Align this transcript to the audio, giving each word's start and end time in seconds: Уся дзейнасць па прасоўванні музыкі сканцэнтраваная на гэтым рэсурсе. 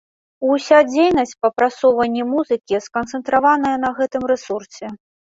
Уся 0.51 0.77
дзейнасць 0.85 1.33
па 1.43 1.49
прасоўванні 1.57 2.23
музыкі 2.29 2.79
сканцэнтраваная 2.85 3.75
на 3.83 3.89
гэтым 3.99 4.25
рэсурсе. 4.33 4.91